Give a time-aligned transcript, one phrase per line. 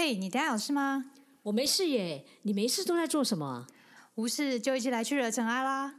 [0.00, 1.06] 嘿，你等下有事吗？
[1.42, 3.66] 我没事耶，你没事都在做什么？
[4.14, 5.94] 无事就一起来去惹尘埃啦！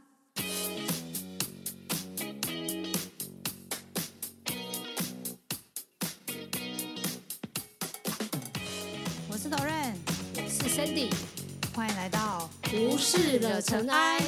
[9.28, 9.94] 我是 d o r n，
[10.34, 11.12] 我是 Sandy，
[11.74, 14.18] 欢迎来到无事惹尘埃。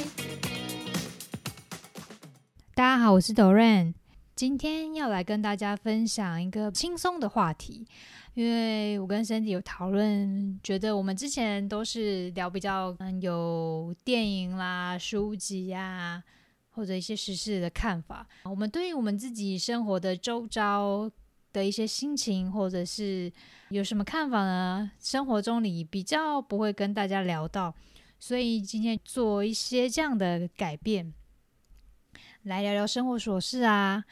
[2.75, 3.95] 大家好，我是 d o r n，
[4.35, 7.87] 今天要来跟大家分享一个轻松的话题。
[8.33, 16.23] 因为我跟 Cindy 有讨论，觉得我们之前都是聊比较嗯有电影啦、书籍呀，
[16.71, 18.27] 或者一些时事的看法。
[18.45, 21.09] 我们对于我们自己生活的周遭
[21.51, 23.31] 的一些心情，或者是
[23.69, 24.89] 有什么看法呢？
[24.99, 27.75] 生活中里比较不会跟大家聊到，
[28.19, 31.13] 所以今天做一些这样的改变，
[32.41, 34.03] 来聊聊生活琐事啊。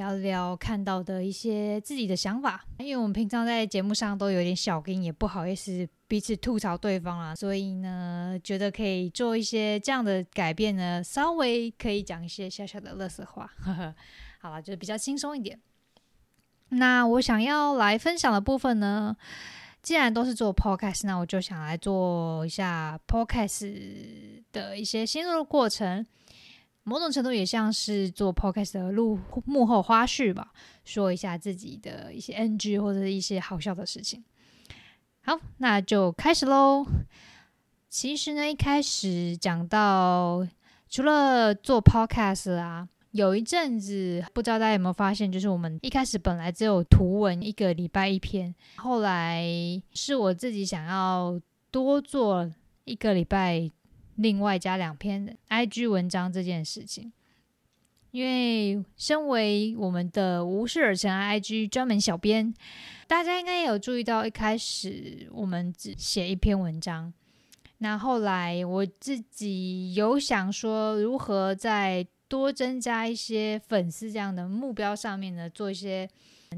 [0.00, 13.94] 聊聊看到的一些自己的想法，因为我们平常在节目上都有点小跟，也不好意思彼此吐槽对方啦，所以呢，觉得可以做一些这样的改变呢，稍微可以讲一些小小的乐色话，呵呵，
[14.40, 15.60] 好了，就比较轻松一点。
[16.70, 19.14] 那我想要来分享的部分呢，
[19.82, 26.06] 既然都是做 podcast，那我就想来做一下 podcast 的一些新入过程。
[26.90, 30.50] 某种程度也像是做 podcast 的录幕后花絮吧，
[30.84, 34.24] 说一下自己的一些 NG 或者一些好笑的事情。
[35.22, 36.84] 好，那就开始喽。
[37.88, 40.44] 其实呢，一开始讲到
[40.88, 49.46] 除了做 podcast 啊，有一阵子不知道大家有没有发现，就是我们一开始本来只有图文一个礼拜一篇，后来
[49.94, 52.50] 是我自己想要多做
[52.82, 53.70] 一个礼拜。
[54.20, 57.10] 另外加两篇 IG 文章这件事情，
[58.10, 62.52] 因为身为我们的无事而成 IG 专门小编，
[63.06, 67.12] 大家应该也有注意到，一开始我们只写一篇文章，
[67.78, 76.08] 那后来我自己有想说，如何在多增加一些粉丝这样的目标上面呢，做一些。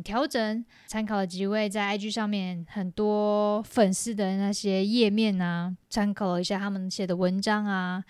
[0.02, 8.02] 调整参考了几位在 IG 上面很多粉丝的那些页面啊，参考了一下他们写的文章啊。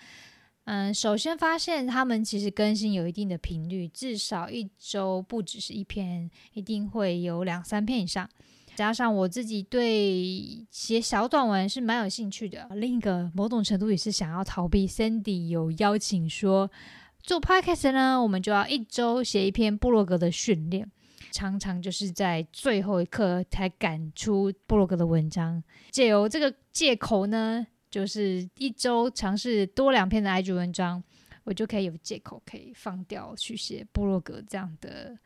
[0.63, 8.29] 嗯，首先发现他们其实更新有一定的频率，至少一周不只是一篇，一定会有两三篇以上。
[8.75, 16.71] 加上我自己对写小短文是蛮有兴趣的，另一个某种程度也是想要逃避 Sandy 有邀请说
[17.23, 20.91] 做 Podcast 呢，我们就要一周写一篇部落格的训练。
[21.31, 31.01] 常常就是在最后一刻才赶出布洛格的文章，借由这个借口呢，就是一周尝试多两篇的 IG 文章，
[31.45, 35.17] 我就可以有借口可以放掉去写布洛格这样的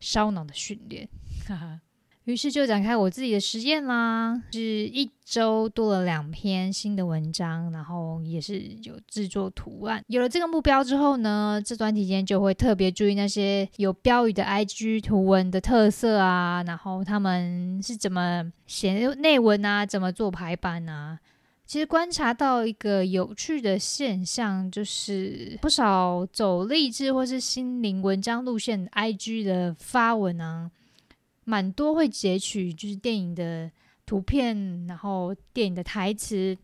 [0.00, 1.08] 烧脑的训练，
[1.46, 1.80] 哈哈。
[2.24, 10.02] 于是就展开我自己的实验啦，是一周多了两篇新的文章，然后也是有制作图案。
[10.06, 21.18] 有了这个目标之后呢，这段期间就会特别注意那些有标语的 IG 图文的特色啊，然后他们是怎么写内文啊，怎么做排版啊。
[21.66, 30.70] 其实观察到一个有趣的现象，就是不少走励志或是心灵文章路线 IG 的发文啊。
[31.44, 33.70] 蛮多会截取就是电影的
[34.06, 36.56] 图片，然后电影的台词，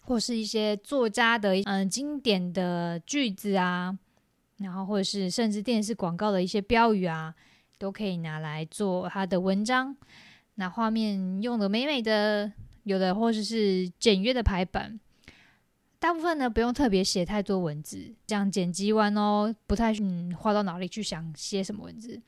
[0.00, 3.96] 或是一些作家的嗯经典的句子啊，
[4.58, 7.34] 然后或者是甚至电视广告的一些标语啊，
[7.78, 9.96] 都可以拿来做他的文章。
[10.56, 12.52] 那画面用的美美的，
[12.84, 15.00] 有的或者是简约的排版，
[15.98, 22.20] 大部分呢不用特别写太多文字，这样剪辑完哦，不太嗯花到脑力去想写什么文字。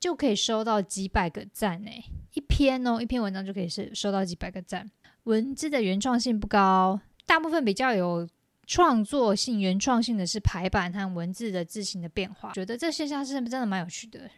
[0.00, 2.04] 就可以收到几百个赞诶，
[2.34, 4.88] 一篇哦，一篇文章就可以是收到几百个赞。
[5.24, 8.26] 文字的原创性不高，大部分比较有
[8.66, 12.52] 创作性、原创性的是排版和文字的字形的变化。
[12.52, 14.30] 觉得这现象是真的蛮有趣的，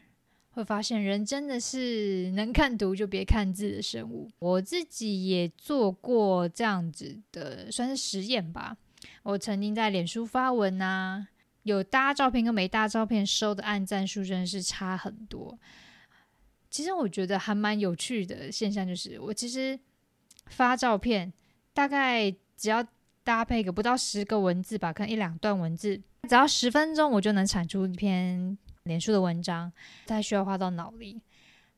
[0.50, 4.28] 会发现人真的是能看图就别看字的生物。
[4.38, 8.76] 我自己也做过这样子的，算是实验吧。
[9.22, 11.28] 我曾经在脸书发文啊。
[11.70, 15.58] 有搭照片跟没搭照片收的按赞数真的是差很多。
[16.68, 19.78] 其实我觉得还蛮有趣的现象就是，我其实
[20.46, 21.32] 发照片
[21.72, 22.86] 大概只要
[23.24, 25.96] 搭配个不到十个文字吧，可能一两段文字，
[26.28, 29.72] 只要十分钟我就能产出一篇脸书的文章，
[30.04, 31.20] 不太需要花到脑力。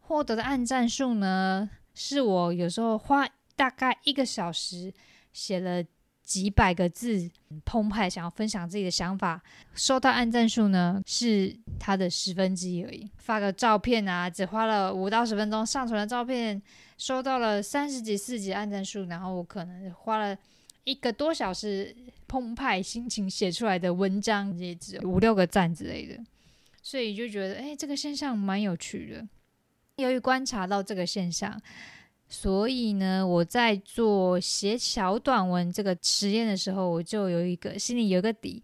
[0.00, 4.92] 获得的按赞数呢，是我有时候花大概一个小时
[5.32, 5.84] 写了。
[6.32, 7.30] 几百个字
[7.62, 9.42] 澎湃，想要分享自己的想法，
[9.74, 13.06] 收到按赞数呢是他的十分之一而已。
[13.18, 16.62] 发个照片啊，只花了五到十分钟上传的照片，
[16.96, 20.34] 收到了三十几、四十几按赞数，然后我可能花了
[20.84, 21.94] 一个多小时
[22.26, 26.18] 澎湃心情写出来的文章，也只五六个赞之类的，
[26.82, 29.28] 所以就觉得哎，这个现象蛮有趣的。
[29.96, 31.60] 由于观察到这个现象。
[32.34, 38.62] 所以呢，我在做写小短文这个实验的时候，我就有一个心里有个底，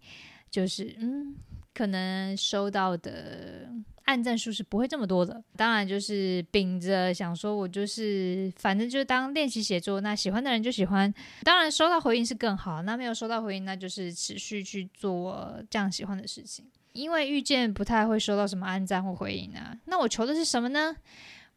[0.49, 1.35] 就是嗯，
[1.75, 3.69] 可能收到的
[4.05, 5.43] 按赞数是不会这么多的。
[5.55, 11.13] 当然，就是秉着想说，我就是反正就当练习写作，那喜欢的人就喜欢。
[11.43, 16.65] 当然，收到回应是更好，那没有收到回应，那就是持续去做这样喜欢的事情。
[16.93, 20.95] 因为遇见不太会收到什么按赞或回应啊，那我求的是什么呢？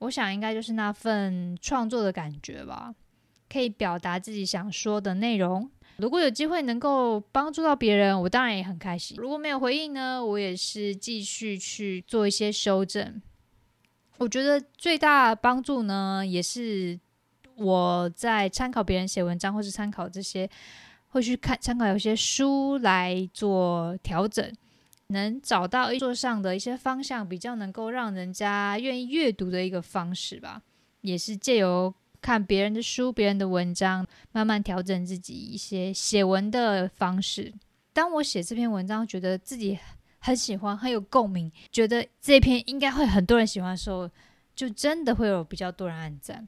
[0.03, 2.93] 我想应该就是那份创作的感觉吧，
[3.49, 5.71] 可以表达自己想说的内容。
[5.99, 9.17] 如果有机会能够帮助到别人，我当然也很开心。
[9.21, 13.23] 如果没有回应呢，我也是继续去做一些修正。
[14.19, 16.99] 我觉得最大帮助呢，也是
[17.57, 20.49] 我在参考别人写文章，或是参考这些，
[21.09, 24.53] 会去看参考有些书来做调整。
[25.13, 30.61] 能找到一作上的一些方向，比较能够让人家愿意阅读的一个方式吧，
[31.03, 37.53] 也是借由看别人的书、别人的文章，慢慢调整自己一些写文的方式。
[37.93, 39.79] 当我写这篇文章，觉得自己
[40.19, 44.11] 很喜欢、很有共鸣，觉得这篇应该会很多人喜欢的时候，
[44.55, 46.47] 就真的会有比较多人按赞。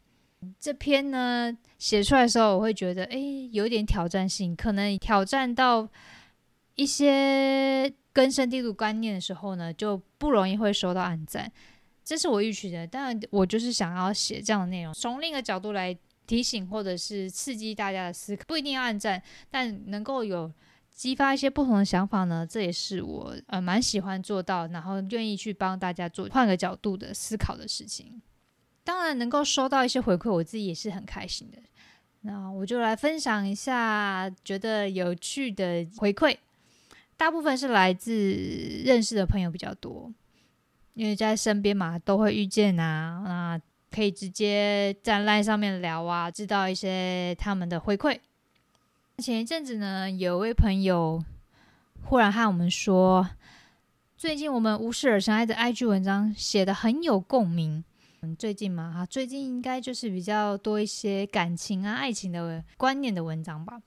[0.61, 5.89] 这篇呢写出来的时候，我会觉得，诶，有点挑战性，可能挑战到
[6.77, 7.93] 一些。
[8.15, 11.51] 根深蒂固观念的时候呢，就不容易会收到暗赞，
[12.05, 12.87] 这是我预期的。
[12.87, 15.95] 当然，我就是想要写这样的内容，从另一个角度来
[16.27, 19.21] 提醒或者是刺激大家的思考，不一定要暗赞，
[19.51, 20.51] 但能够有
[20.91, 28.23] 激发一些不同的想法呢，这也是我呃蛮喜欢做到，然后愿意去帮大家做换个角度的思考的事情。
[28.85, 31.59] 当然，能够收到一些回馈，我自己也是很开心的。
[32.21, 36.37] 那我就来分享一下觉得有趣的回馈。
[37.17, 38.13] 大部分是来自
[38.85, 40.13] 认识的朋友比较多，
[40.95, 48.19] 因为在身边嘛，都会遇见啊，那可以直接在 LINE 上面聊啊，知道一些他们的回馈。
[49.19, 51.25] 前一阵子呢，有位朋友
[52.03, 53.31] 忽然和我们说，
[54.17, 57.85] 最近我们无事而生爱的 IG 文章写的很有共鸣。
[58.23, 63.81] 嗯，最近嘛，哈，最近应该就是比较多一些感情啊、爱情的观念的文章吧。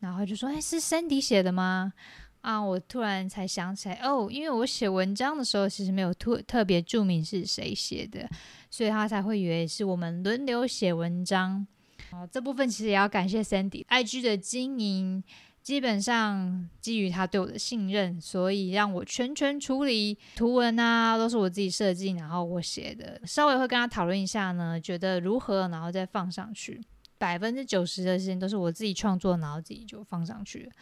[0.00, 1.92] 然后就说，哎，是 Sandy 写的吗？
[2.42, 8.28] 啊，我突然才想起来哦，因为我写文章的时候其实没有特特别注明是谁写的，
[8.70, 11.66] 所以他才会以为是我们轮流写文章。
[12.10, 15.22] 哦，这部分其实也要感谢 Sandy，IG 的经营
[15.62, 26.80] 基本上基于他对我的信任，所以让我全权处理图文啊，都是我自己设计，然后我写的，稍微会跟他讨论一下呢，觉得如何，然后再放上去。
[27.16, 30.72] 百分之九十的时间都是我自己创作，然后自己就放上去了。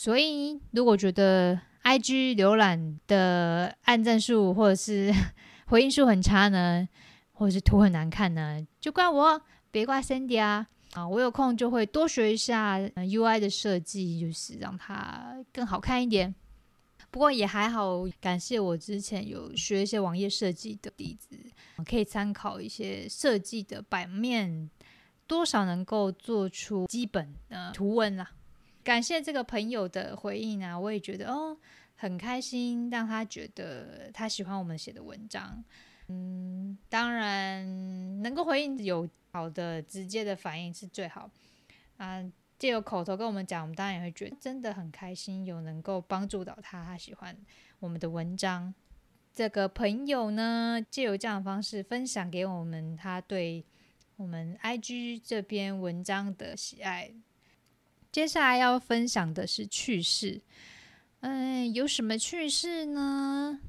[0.00, 5.12] 所以，如果觉得 IG 浏览的按赞数或者是
[5.66, 6.88] 回应数很差呢，
[7.32, 9.42] 或者是图很难看呢，就怪我，
[9.72, 10.68] 别怪 Cindy 啊！
[10.92, 16.32] 啊，我有空就会多学一下 UI 的设计，就是让它更好看一点。
[17.10, 21.36] 不过也还好，感谢我之前有学一些网页设计的例子，
[21.84, 24.70] 可以参考一些设计的版面，
[25.26, 28.30] 多少能够做出基本的图文啦。
[28.88, 31.54] 感谢这个朋友的回应啊，我也觉得哦
[31.94, 35.62] 很开心，让他觉得他喜欢我们写的文章。
[36.06, 41.30] 嗯，当然能够回应有好的直接的反应是最好
[41.98, 42.24] 啊。
[42.58, 47.36] 借由口头跟我们讲，我们当然也会觉得真的很开心，有能够帮助到他，他喜欢
[47.80, 48.74] 我们的文章。
[49.34, 53.66] 这个朋友呢，借由这样的方式分享给我们他对
[54.16, 57.12] 我们 IG 这篇文章的喜爱。
[58.10, 60.40] 接下来要分享的是趣事，
[61.20, 63.60] 嗯，有什么趣事呢？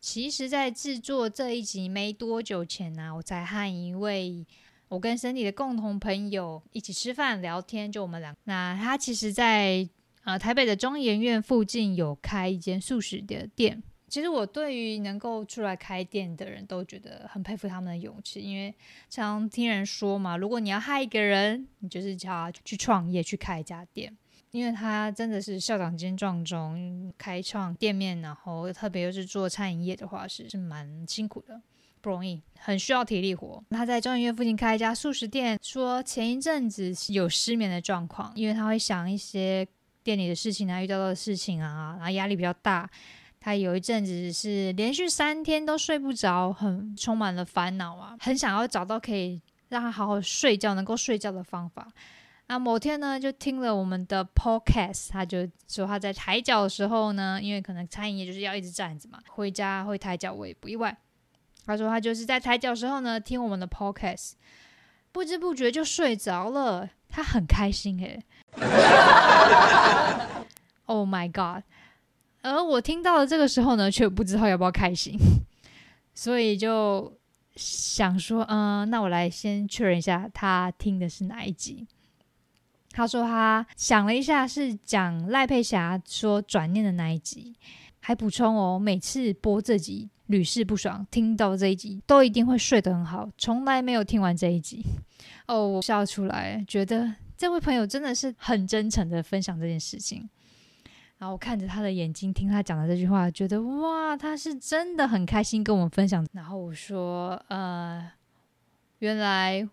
[0.00, 4.46] 其实，在制作这一集没多久前呢，我才和一位
[4.88, 8.34] 我跟森迪的共同朋友一起吃饭聊天，就我们俩。
[8.44, 9.88] 那他其实，在
[10.24, 13.82] 呃台北的中研院附近有开一间素食的店。
[14.16, 18.74] 其实我对于能够出来开店的人都觉得很佩服他们的勇气，因为
[19.10, 24.16] 常听人说嘛，如果你要害一个人，你就是叫他去创业去开一家店，
[24.52, 31.60] 因为他真的是校长兼壮中开创店面，然后特别又是做餐饮业的话，是是蛮辛苦的。
[32.00, 33.62] 不容易，很需要体力活。
[33.68, 39.68] 他在中医院附近开一家素食店，说前一阵子有失眠的状况，因为他会想一些
[40.02, 42.88] 店里的事情啊，遇到的事情啊，然后压力比较大。
[43.46, 51.86] 他有一阵子是连续三天都睡不着，很充满了烦恼啊，很想要找到可以让他好好睡觉、能够睡觉的方法。
[52.48, 60.96] 那某天呢，就听了我们的 podcast，他就说他在抬脚的时候呢，因为可能餐饮业就是要一直站着嘛，回家会抬脚，我也不意外。
[61.64, 64.32] 他说他就是在抬脚时候呢，听我们的 podcast，
[65.12, 68.24] 不知不觉就睡着了，他很开心诶。
[70.88, 71.64] Oh my god！
[72.52, 75.18] 而我听到了这个时候呢，却不知道要不要开心，
[76.14, 77.12] 所以就
[77.56, 81.86] 想说，嗯，那我来先确认一下他听的是哪一集。
[82.92, 87.56] 他说他想了一下，是讲赖佩霞说转念的那一集，
[88.00, 94.82] 还补充哦，每次播这集屡试不爽，听到这一集都一定会睡得很好，从来没有听完这一集。
[95.46, 100.28] 哦，我笑出来，觉得这位朋友真的是很真诚的分享这件事情。
[101.18, 106.26] 然后我看着他的眼睛，听他讲的这句话，觉得哇，他是真的很开心跟我们分享。
[106.32, 108.06] 然后我说，呃，
[108.98, 109.66] 原来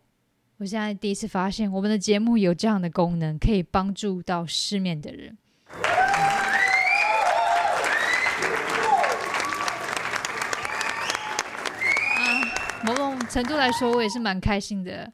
[0.57, 5.37] 我现在第一次发现，我们的节目有这样的功能，可以帮助到失眠的人。
[12.15, 12.39] 啊，
[12.85, 15.11] 某种程度来说，我也是蛮开心的。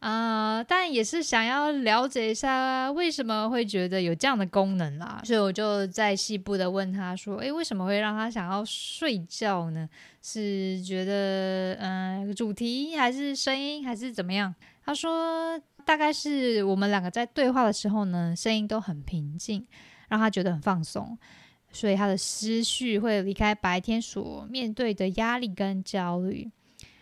[0.00, 9.88] 啊，但也是想要了解一下为什么会觉得有这样的功能啦，所以我就在细部的问他说：“诶，为什么会让他想要睡觉呢？
[10.22, 19.66] 是觉得嗯主题还是声音还是怎么样？”他说：“大概是我们两个在对话的时候呢，声音都很平静，
[20.08, 21.18] 让他觉得很放松，
[21.72, 26.50] 所以他的思绪会离开白天所面对的压力跟焦虑。”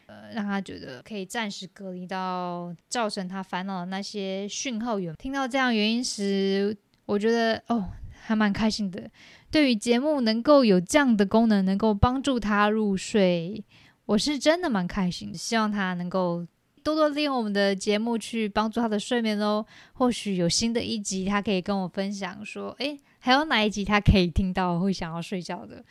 [0.07, 5.15] 呃，让他觉得可以暂时隔离到造成他烦恼的那些讯号源。
[5.17, 7.91] 听到这样原因时，我觉得哦，
[8.23, 9.11] 还蛮开心的。
[9.51, 13.65] 对于节目能够有这样的功能，能够帮助他入睡，
[14.07, 15.39] 我是真的蛮开心的。
[15.39, 16.47] 希望他能够
[16.83, 19.65] 多多利用我们的节目去帮助他的睡眠哦。
[19.93, 25.85] 或许有新的一集，他可以跟我分享说，诶，还有哪一集他可以听到会想要睡觉的。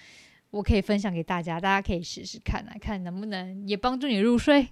[0.53, 4.67] 我可以分享给大家，大家可以试试看，来看能不能也帮助你入睡。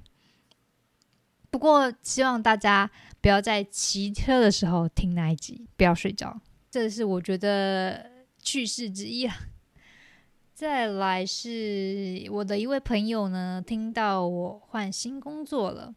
[1.50, 6.40] 不过，希望大家不要在骑车的时候听那一集，不要睡着。
[6.70, 8.12] 这是我觉得
[8.44, 9.36] 趣事之一啊。
[10.54, 15.96] 再来是我的一位朋友呢，听到我换新工作了，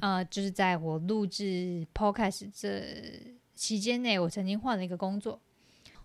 [0.00, 5.40] 呃，就是在我录制 Podcast 这期间内，我曾经换了一个工作。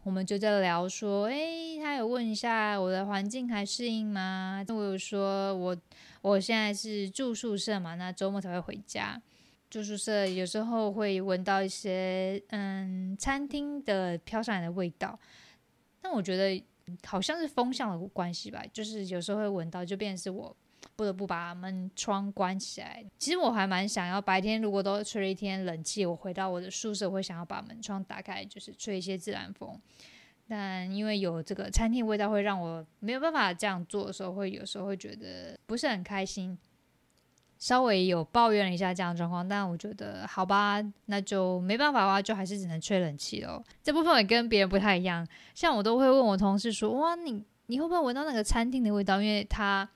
[0.08, 4.64] 我们就在聊说，诶，他有问一下我的环境还适应吗？
[4.70, 5.78] 我有说，我
[6.22, 9.22] 我现在是住宿舍嘛，那周末才会回家。
[9.70, 15.20] 住宿舍有时候会闻到一些嗯餐厅的飘上来的味道，
[16.02, 16.64] 但我觉得
[17.06, 20.56] 好像是风向的关系吧，就是有时候会闻到，就变成是我
[20.98, 23.06] 不得不把门窗关起来。
[23.20, 29.80] 其实我还蛮想要白天如果都吹了一天冷气，我回到我的宿舍会想要把门窗打开，就是吹一些自然风。
[30.50, 36.58] 但因为有这个餐厅味道，会让我没有办法这样做的时候，会有时候会觉得不是很开心，
[37.60, 39.48] 稍微有抱怨了一下这样的状况。
[39.48, 43.62] 但我觉得好吧，那就没办法的话，就还是只能吹冷气喽。
[43.84, 49.88] 这部分也跟别人不太一样，像我都会问我同事说：“哇，你你会不会闻到那个餐厅的味道？”因为他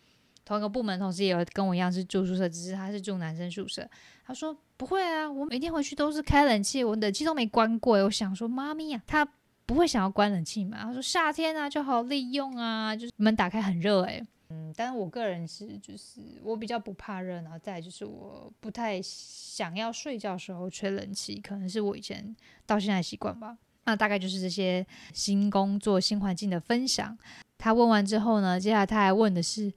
[0.51, 3.89] 同一个部门同事也有跟我一样是住宿舍，只是他是住男生宿舍。
[4.25, 9.25] 他说：“不会啊，我每天回去都是开冷气，我冷气都没关过。”我想说：“妈咪呀，他。”
[9.63, 10.79] 不会想要关冷气嘛？
[10.83, 14.21] 他说夏天啊就好利用啊，就是门打开很热诶。
[14.49, 23.57] 嗯，但是我个人是就是我比较不怕热，然后再就是我不太想要睡觉时候吹冷气，可能是我以前到现在习惯吧。
[23.85, 27.17] 那大概就是这些新工作新环境的分享。
[27.57, 29.71] 他问完之后呢，接下来他还问的是：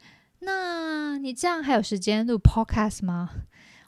[0.45, 3.31] 那你这样还有时间录 podcast 吗？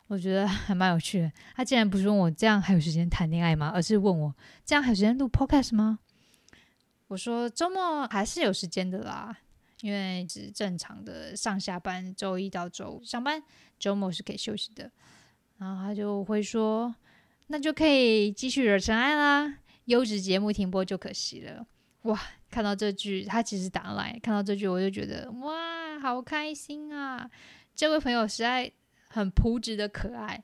[0.09, 1.33] 我觉得还蛮有趣的。
[1.55, 3.73] 他竟然不是问我这样还有时间谈恋爱吗？
[3.75, 4.35] 而是问我
[4.65, 5.99] 这样还有时间录 podcast 吗？
[7.09, 9.37] 我说周末还是有时间的啦，
[9.81, 13.43] 因为是正常的上下班，周一到周五上班，
[13.79, 14.91] 周末是可以休息的。
[15.59, 16.95] 然后他就会说，
[17.47, 19.59] 那就可以继续惹尘埃啦。
[19.87, 21.65] 优质节目停播就可惜了。
[22.03, 22.21] 哇，
[22.51, 25.55] 看到这句，他其实打来看到这句，我就觉得哇，
[26.01, 27.31] 好开心啊！
[27.75, 28.73] 这位朋友实在。
[29.09, 30.43] 很朴质的可爱。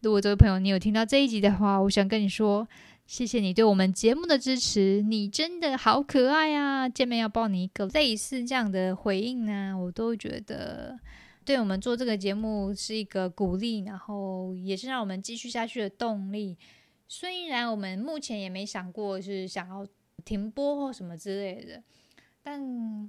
[0.00, 2.68] 如果这位朋友你有听到这一集的话，我想跟你说，
[3.06, 6.86] 谢谢你对我们节目的支持，你真的好可爱啊！
[6.86, 10.98] 见面要抱你一个，类似这样的回应呢，我都觉得
[11.46, 16.58] 对我们做这个节目是一个鼓励，然后也是让我们继续下去的动力。
[17.08, 19.86] 虽然我们目前也没想过是想要
[20.26, 21.82] 停播或什么之类的，
[22.42, 23.08] 但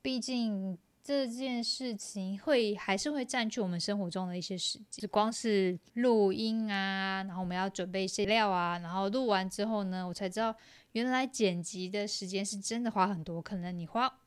[0.00, 5.08] 毕竟这件事情会还是会占据我们生活中的一些时间。
[5.10, 10.54] 光是录音啊，然后我们要准备一些料啊，然后录完之后呢，我才知道
[10.92, 13.42] 原来剪辑的时间是真的花很多。
[13.42, 14.20] 可能你花，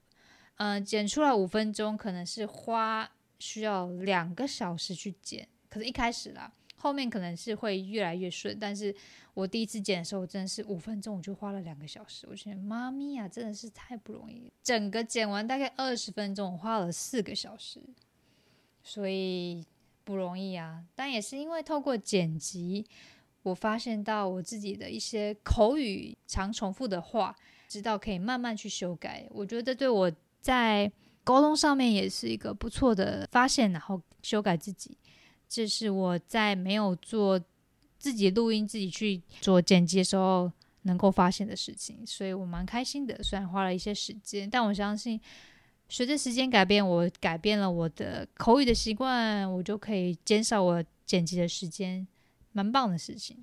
[0.58, 5.48] 嗯，剪出来五分钟，可能是花需要两个小时去剪。
[5.70, 6.52] 可是一开始啦。
[6.76, 8.94] 后面可能是会越来越顺，但是
[9.34, 12.28] 我第一次剪的时候，真的是五分钟我就花了两个小时。
[12.30, 14.52] 我觉得妈咪呀，真的是太不容易。
[14.62, 17.82] 整个剪完大概二十分钟，我花了四个小时，
[18.84, 19.66] 所以
[20.04, 20.84] 不容易啊。
[20.96, 22.86] 但也是因为透过剪辑，
[23.44, 27.36] 我发现到我自己的一些口语常重复的话，
[27.68, 29.26] 知道可以慢慢去修改。
[29.32, 30.92] 我觉得对我在
[31.24, 34.96] 沟通上面也是一个不错的发现，然后修改自己。
[35.48, 37.40] 这是我在没有做
[37.98, 40.52] 自己录音、自己去做剪辑的时候
[40.84, 43.24] 能够发现的事情，所以我蛮开心的。
[43.24, 45.20] 虽然花了一些时间，但我相信
[45.90, 52.08] 随着时间改变，我改变了我的口语的习惯，我就可以减少我剪辑的时间，
[52.52, 53.38] 蛮棒的事情。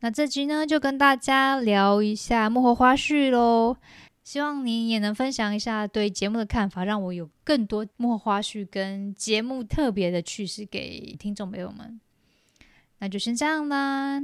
[0.00, 3.76] 那这集呢，就跟大家聊一下幕后花絮喽。
[4.24, 12.00] 希望您也能分享一下对节目的看法，让我有更多幕后花絮跟节目特别的趣事给听众朋友们。
[12.98, 14.20] 那就先这样啦。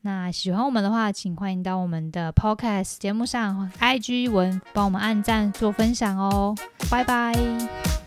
[0.00, 6.54] 那喜欢我们的话，请欢迎到我们的 Podcast 节目上 IG 文帮我们按赞做分享哦。
[6.90, 8.03] 拜拜。